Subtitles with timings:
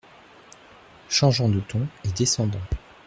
[1.09, 2.57] Changeant de ton et descendant.